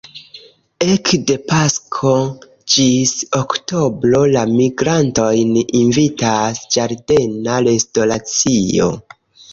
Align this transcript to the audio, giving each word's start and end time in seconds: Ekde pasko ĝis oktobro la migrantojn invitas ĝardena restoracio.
Ekde 0.85 1.35
pasko 1.49 2.13
ĝis 2.75 3.13
oktobro 3.41 4.23
la 4.37 4.43
migrantojn 4.55 5.53
invitas 5.83 6.65
ĝardena 6.77 7.63
restoracio. 7.71 8.93